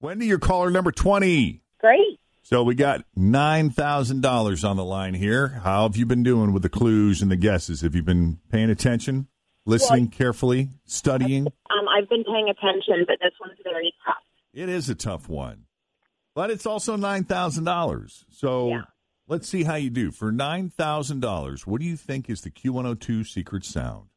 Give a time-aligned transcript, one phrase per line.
[0.00, 1.62] Wendy, your caller number 20.
[1.80, 2.20] Great.
[2.42, 5.48] So we got $9,000 on the line here.
[5.48, 7.82] How have you been doing with the clues and the guesses?
[7.82, 9.28] Have you been paying attention,
[9.66, 11.46] listening carefully, studying?
[11.46, 14.16] Um, I've been paying attention, but this one's very tough.
[14.52, 15.64] It is a tough one,
[16.34, 18.24] but it's also $9,000.
[18.30, 18.82] So Yeah.
[19.28, 20.10] let's see how you do.
[20.10, 24.08] For $9,000, what do you think is the Q102 secret sound?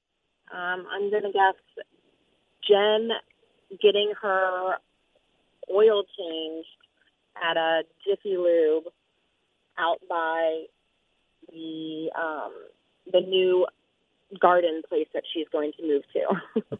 [0.52, 1.86] Um, I'm going to guess
[2.68, 3.09] Jen
[3.81, 4.78] getting her
[5.72, 6.67] oil changed
[7.42, 8.86] at a Jiffy Lube
[9.78, 10.66] out by
[11.52, 12.52] the um,
[13.11, 13.66] the new
[14.39, 16.80] garden place that she's going to move to.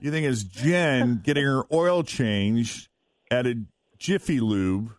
[0.00, 2.88] You think it's Jen getting her oil changed
[3.30, 3.62] at a
[3.98, 4.92] Jiffy Lube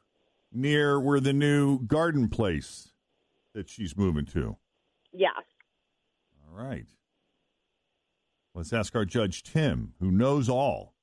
[0.51, 2.89] near where the new garden place
[3.53, 4.57] that she's moving to?
[5.13, 5.43] yes.
[6.47, 6.87] All right.
[8.55, 10.94] Let's ask our judge, Tim, who knows all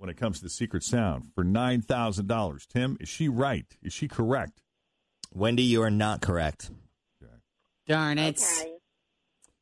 [0.00, 2.66] when it comes to the secret sound, for $9,000.
[2.68, 3.66] Tim, is she right?
[3.82, 4.62] Is she correct?
[5.34, 6.70] Wendy, you are not correct.
[7.86, 8.38] Darn it.
[8.40, 8.72] Okay.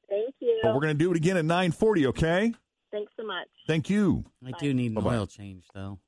[0.09, 0.61] Thank you.
[0.63, 2.55] But we're going to do it again at 940, okay?
[2.93, 3.49] Thanks so much.
[3.67, 4.27] Thank you.
[4.47, 5.17] I do need an Bye-bye.
[5.17, 5.99] oil change, though.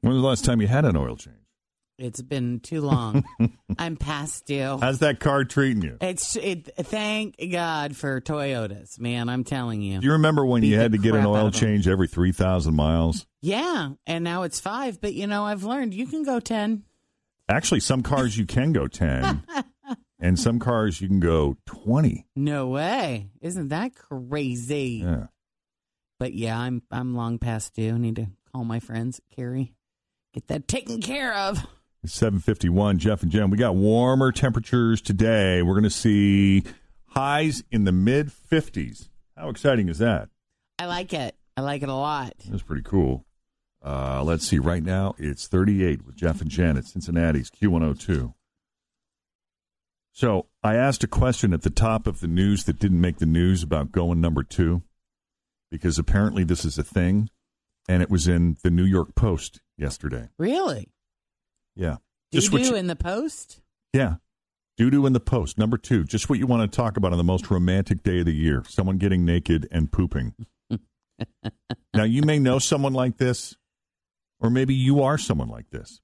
[0.00, 1.36] When was the last time you had an oil change?
[1.98, 3.24] It's been too long.
[3.78, 4.78] I'm past due.
[4.80, 5.98] How's that car treating you?
[6.00, 6.70] It's it.
[6.76, 9.28] Thank God for Toyotas, man.
[9.28, 9.98] I'm telling you.
[10.00, 13.26] Do you remember when Beat you had to get an oil change every 3,000 miles?
[13.40, 15.00] yeah, and now it's five.
[15.00, 16.84] But you know, I've learned you can go ten.
[17.48, 19.42] Actually, some cars you can go 10,
[20.20, 22.26] and some cars you can go 20.
[22.36, 23.30] No way.
[23.40, 25.00] Isn't that crazy?
[25.02, 25.26] Yeah.
[26.20, 27.94] But yeah, I'm I'm long past due.
[27.94, 29.74] I need to call my friends, Carrie,
[30.34, 31.66] get that taken care of.
[32.04, 33.50] It's 751, Jeff and Jen.
[33.50, 35.62] We got warmer temperatures today.
[35.62, 36.62] We're going to see
[37.06, 39.08] highs in the mid 50s.
[39.36, 40.28] How exciting is that?
[40.78, 41.34] I like it.
[41.56, 42.34] I like it a lot.
[42.48, 43.26] That's pretty cool.
[43.84, 44.60] Uh, let's see.
[44.60, 48.32] Right now, it's 38 with Jeff and Jen at Cincinnati's Q102.
[50.12, 53.26] So I asked a question at the top of the news that didn't make the
[53.26, 54.82] news about going number two,
[55.70, 57.30] because apparently this is a thing,
[57.88, 60.28] and it was in the New York Post yesterday.
[60.38, 60.88] Really?
[61.78, 61.96] Yeah.
[62.32, 63.60] Do Just what you you- in the post?
[63.94, 64.16] Yeah.
[64.76, 65.58] Doo doo in the post.
[65.58, 68.26] Number two, just what you want to talk about on the most romantic day of
[68.26, 70.34] the year someone getting naked and pooping.
[71.94, 73.56] now, you may know someone like this,
[74.40, 76.00] or maybe you are someone like this.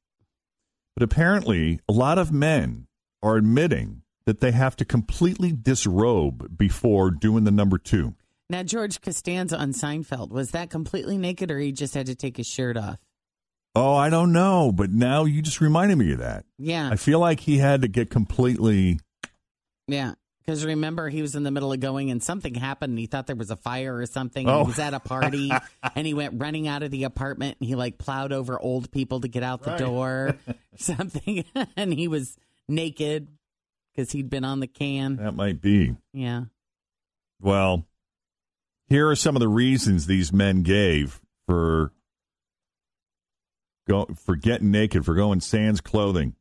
[0.97, 2.87] But apparently, a lot of men
[3.23, 8.15] are admitting that they have to completely disrobe before doing the number two.
[8.51, 12.37] Now, George Costanza on Seinfeld was that completely naked, or he just had to take
[12.37, 12.99] his shirt off?
[13.75, 16.45] Oh, I don't know, but now you just reminded me of that.
[16.59, 19.01] Yeah, I feel like he had to get completely.
[19.89, 20.15] yeah.
[20.47, 22.91] Because remember, he was in the middle of going, and something happened.
[22.91, 24.47] And he thought there was a fire or something.
[24.47, 24.61] Oh.
[24.65, 25.51] He was at a party,
[25.97, 29.21] and he went running out of the apartment, and he like plowed over old people
[29.23, 29.79] to get out the Right.
[29.79, 30.37] door,
[30.77, 31.47] something,
[31.79, 32.37] and he was
[32.69, 33.29] naked
[33.97, 35.17] because he'd been on the can.
[35.17, 35.97] That might be.
[36.13, 36.43] Yeah.
[37.41, 37.87] Well,
[38.87, 41.91] here are some of the reasons these men gave for
[43.89, 46.35] go for getting naked, for going sans clothing.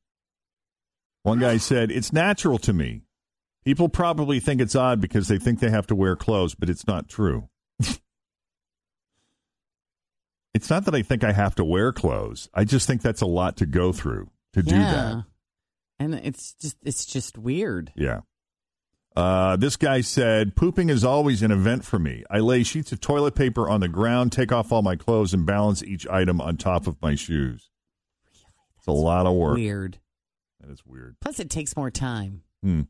[1.24, 3.04] One guy said, "It's natural to me.
[3.64, 6.86] People probably think it's odd because they think they have to wear clothes, but it's
[6.86, 7.50] not true."
[10.54, 12.50] it's not that I think I have to wear clothes.
[12.54, 15.24] I just think that's a lot to go through to do that.
[16.00, 17.92] And it's just it's just weird.
[17.96, 18.22] Yeah.
[19.16, 22.24] Uh, this guy said, pooping is always an event for me.
[22.32, 25.46] I lay sheets of toilet paper on the ground, take off all my clothes, and
[25.46, 27.70] balance each item on top of my shoes.
[28.80, 29.56] It's a lot of work.
[29.56, 30.00] Weird.
[30.62, 31.18] That is weird.
[31.22, 32.42] Plus, it takes more time.
[32.64, 32.82] Hmm.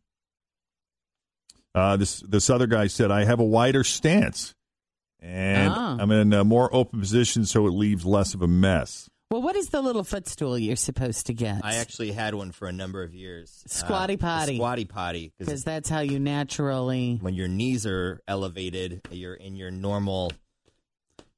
[1.75, 4.53] Uh, this this other guy said, I have a wider stance,
[5.19, 5.97] and Ah.
[5.99, 9.09] I'm in a more open position, so it leaves less of a mess.
[9.33, 11.61] Well, what is the little footstool you're supposed to get?
[11.65, 13.63] I actually had one for a number of years.
[13.65, 14.57] Squatty Uh, potty.
[14.57, 15.33] Squatty potty.
[15.39, 17.17] because that's how you naturally.
[17.19, 20.31] when your knees are elevated, you're in your normal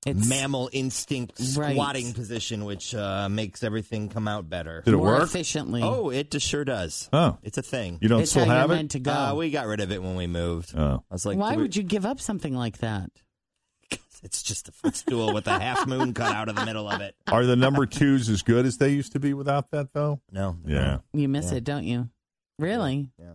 [0.05, 1.71] It's mammal instinct Right.
[1.71, 4.81] squatting position, which uh, makes everything come out better.
[4.83, 5.23] Did it more work?
[5.23, 5.81] efficiently.
[5.81, 7.09] Oh, it just sure does.
[7.13, 7.37] Oh.
[7.43, 7.99] It's a thing.
[8.01, 8.79] You don't it's still how have you're it?
[8.79, 9.11] meant to go.
[9.13, 10.73] Uh, we got rid of it when we moved.
[10.77, 11.01] Oh.
[11.09, 13.09] I was like, Why we- would you give up something like that?
[14.23, 17.15] It's just a footstool with a half moon cut out of the middle of it.
[17.31, 20.21] Are the number twos as good as they used to be without that, though?
[20.31, 20.57] No.
[20.65, 20.99] Yeah.
[21.13, 21.57] You miss Yeah.
[21.57, 22.09] it, don't you?
[22.59, 23.11] Really?
[23.19, 23.33] Yeah.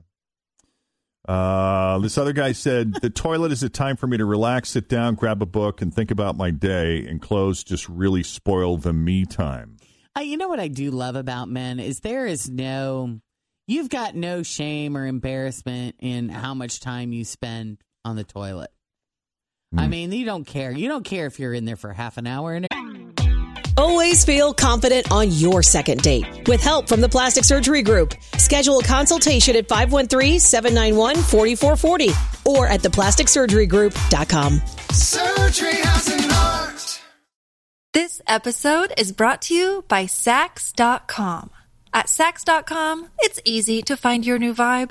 [1.29, 4.89] Uh, this other guy said the toilet is a time for me to relax, sit
[4.89, 7.07] down, grab a book, and think about my day.
[7.07, 9.77] And clothes just really spoil the me time.
[10.17, 13.21] Uh, you know what I do love about men is there is no,
[13.69, 18.71] you've got no shame or embarrassment in how much time you spend on the toilet.
[19.77, 19.91] I Hmm.
[19.91, 20.73] mean, you don't care.
[20.73, 22.55] You don't care if you're in there for half an hour.
[22.55, 22.67] And
[23.77, 26.27] Always feel confident on your second date.
[26.49, 32.13] With help from the Plastic Surgery Group, schedule a consultation at 513-791-4440
[32.45, 34.61] or at theplasticsurgerygroup.com.
[34.93, 37.01] Surgery has an art.
[37.95, 41.51] This episode is brought to you by Saks.com.
[41.95, 44.91] At Saks.com, it's easy to find your new vibe.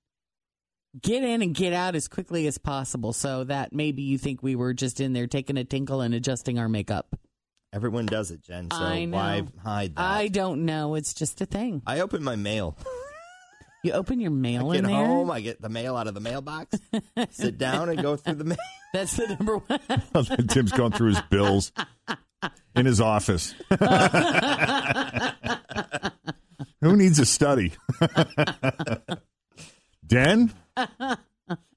[0.99, 4.55] get in and get out as quickly as possible so that maybe you think we
[4.55, 7.15] were just in there taking a tinkle and adjusting our makeup.
[7.73, 8.69] Everyone does it, Jen.
[8.71, 9.15] So I know.
[9.17, 10.01] why hide that?
[10.01, 10.95] I don't know.
[10.95, 11.81] It's just a thing.
[11.87, 12.77] I open my mail.
[13.83, 15.05] You open your mail I in get there.
[15.05, 16.77] home, I get the mail out of the mailbox,
[17.31, 18.57] sit down, and go through the mail.
[18.93, 20.47] That's the number one.
[20.49, 21.71] Tim's going through his bills
[22.75, 23.55] in his office.
[26.81, 27.71] Who needs a study?
[30.05, 30.53] Den?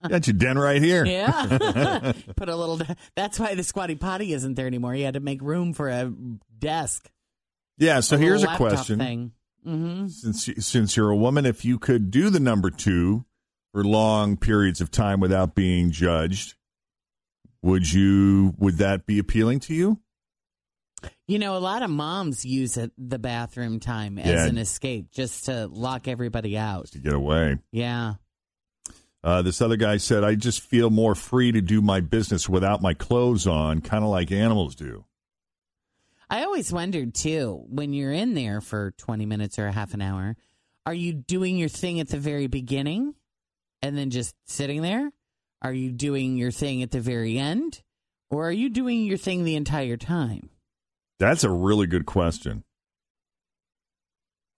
[0.09, 1.05] Got your den right here.
[1.05, 2.13] Yeah.
[2.37, 2.81] Put a little.
[3.17, 4.95] That's why the squatty potty isn't there anymore.
[4.95, 6.13] You had to make room for a
[6.59, 7.11] desk.
[7.79, 8.99] Yeah, so here's a question.
[9.01, 9.33] Thing.
[9.65, 13.25] hmm Since since you're a woman, if you could do the number two
[13.73, 16.55] for long periods of time without being judged,
[17.63, 18.55] would you?
[18.59, 19.99] Would that be appealing to you?
[21.27, 24.47] You know, a lot of moms use it, the bathroom time as Yeah.
[24.47, 26.87] an escape, just to lock everybody out.
[26.93, 27.59] To get away.
[27.73, 28.15] Yeah.
[29.25, 32.83] Uh, this other guy said, "I just feel more free to do my business without
[32.83, 35.07] my clothes on, kind of like animals do."
[36.29, 40.03] I always wondered too, when you're in there for 20 minutes or a half an
[40.03, 40.37] hour,
[40.85, 43.15] are you doing your thing at the very beginning
[43.81, 45.11] and then just sitting there?
[45.63, 47.83] Are you doing your thing at the very end?
[48.31, 50.51] Or are you doing your thing the entire time?
[51.19, 52.65] That's a really good question.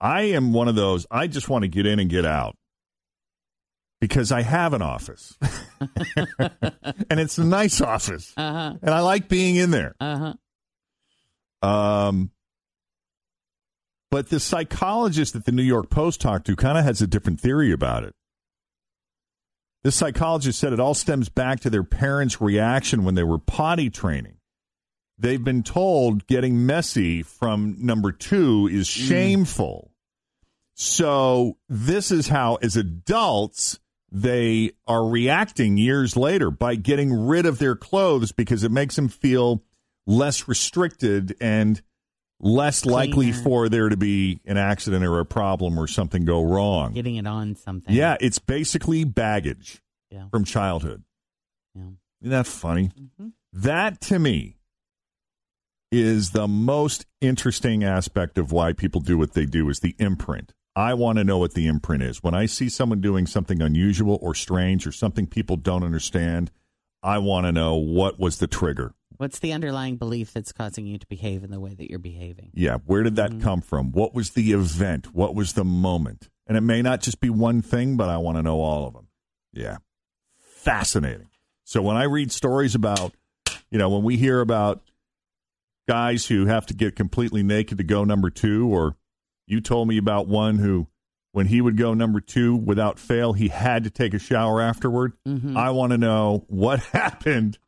[0.01, 1.07] I am one of those.
[1.09, 2.57] I just want to get in and get out
[4.01, 5.37] because I have an office,
[6.39, 8.75] and it's a nice office, Uh huh.
[8.83, 9.95] and I like being in there.
[10.01, 10.35] Uh
[11.63, 11.69] huh.
[11.69, 12.31] Um,
[14.11, 17.41] but the psychologist that the New York Post talked to kind of has a different
[17.41, 18.15] theory about it.
[19.83, 23.89] This psychologist said it all stems back to their parents' reaction when they were potty
[23.91, 24.37] training.
[25.19, 29.91] They've been told getting messy from number two is shameful.
[30.75, 33.79] So, this is how, as adults,
[34.11, 39.09] they are reacting years later by getting rid of their clothes because it makes them
[39.09, 39.63] feel
[40.07, 41.83] less restricted and
[42.39, 46.93] less likely for there to be an accident or a problem or something go wrong.
[46.93, 47.95] Getting it on something.
[47.95, 50.29] Yeah, it's basically baggage Yeah.
[50.29, 51.03] from childhood.
[51.75, 51.83] Yeah.
[52.21, 52.91] Isn't that funny?
[53.19, 53.33] Mhm.
[53.53, 54.57] That to me
[55.91, 60.53] is the most interesting aspect of why people do what they do is the imprint.
[60.77, 62.23] I want to know what the imprint is.
[62.23, 66.51] When I see someone doing something unusual or strange or something people don't understand,
[67.03, 68.93] I want to know what was the trigger.
[69.17, 72.51] What's the underlying belief that's causing you to behave in the way that you're behaving?
[72.53, 73.41] Yeah, where did that mm-hmm.
[73.41, 73.91] come from?
[73.93, 75.15] What was the event?
[75.15, 76.29] What was the moment?
[76.47, 78.93] And it may not just be one thing, but I want to know all of
[78.93, 79.09] them.
[79.55, 79.79] Yeah.
[80.39, 81.31] Fascinating.
[81.65, 83.15] So when I read stories about,
[83.71, 84.83] you know, when we hear about
[85.89, 88.97] guys who have to get completely naked to go number 2 or
[89.47, 90.89] you told me about one who
[91.33, 95.13] when he would go number 2 without fail, he had to take a shower afterward.
[95.29, 95.55] Mhm.
[95.57, 97.59] I want to know what happened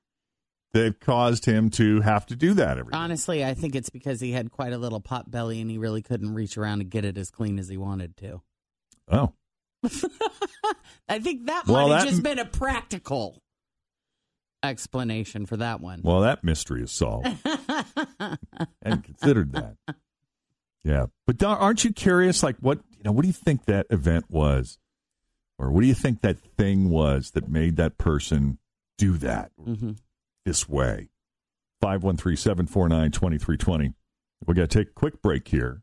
[0.72, 2.92] that caused him to have to do that every.
[2.94, 6.02] Honestly, I think it's because he had quite a little pot belly and he really
[6.02, 8.40] couldn't reach around and get it as clean as he wanted to.
[9.10, 9.32] Oh.
[11.08, 13.42] I think that Well, might have that- just been a practical
[14.62, 16.00] explanation for that one.
[16.02, 17.28] Well, that mystery is solved.
[18.82, 19.76] and considered that.
[20.88, 22.42] Yeah, but aren't you curious?
[22.42, 23.12] Like, what you know?
[23.12, 24.78] What do you think that event was,
[25.58, 28.58] or what do you think that thing was that made that person
[28.96, 29.92] do that hmm
[30.46, 31.10] this way?
[31.82, 33.92] Five one three seven four nine twenty three twenty.
[34.46, 35.82] We got to take a quick break here.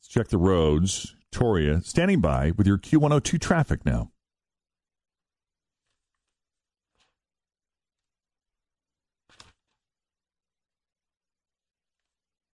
[0.00, 1.14] Let's check the roads.
[1.30, 4.10] Toria standing by with your Q one hundred two traffic now.